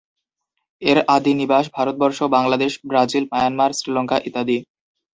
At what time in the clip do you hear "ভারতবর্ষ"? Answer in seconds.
1.75-2.19